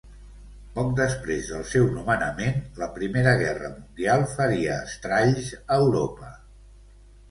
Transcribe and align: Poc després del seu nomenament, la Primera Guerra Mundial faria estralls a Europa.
Poc 0.77 0.87
després 0.99 1.49
del 1.55 1.67
seu 1.73 1.85
nomenament, 1.99 2.59
la 2.81 2.89
Primera 2.97 3.37
Guerra 3.45 3.73
Mundial 3.77 4.29
faria 4.35 4.83
estralls 4.91 5.57
a 5.65 5.83
Europa. 5.89 6.37